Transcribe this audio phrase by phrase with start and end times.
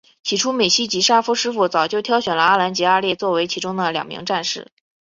[0.23, 4.71] 起初美希及沙夫师傅早就挑选了阿兰及阿烈作为其中两名战士。